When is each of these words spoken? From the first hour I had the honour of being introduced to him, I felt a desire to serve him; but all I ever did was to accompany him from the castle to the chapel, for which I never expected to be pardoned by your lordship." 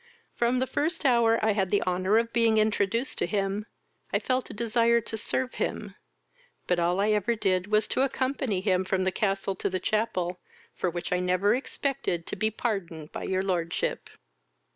From 0.33 0.57
the 0.57 0.65
first 0.65 1.05
hour 1.05 1.37
I 1.45 1.51
had 1.51 1.69
the 1.69 1.83
honour 1.83 2.17
of 2.17 2.33
being 2.33 2.57
introduced 2.57 3.19
to 3.19 3.27
him, 3.27 3.67
I 4.11 4.17
felt 4.17 4.49
a 4.49 4.53
desire 4.55 4.99
to 5.01 5.15
serve 5.15 5.53
him; 5.61 5.93
but 6.65 6.79
all 6.79 6.99
I 6.99 7.11
ever 7.11 7.35
did 7.35 7.67
was 7.67 7.87
to 7.89 8.01
accompany 8.01 8.61
him 8.61 8.83
from 8.83 9.03
the 9.03 9.11
castle 9.11 9.53
to 9.57 9.69
the 9.69 9.79
chapel, 9.79 10.39
for 10.73 10.89
which 10.89 11.11
I 11.13 11.19
never 11.19 11.53
expected 11.53 12.25
to 12.25 12.35
be 12.35 12.49
pardoned 12.49 13.11
by 13.11 13.25
your 13.25 13.43
lordship." 13.43 14.09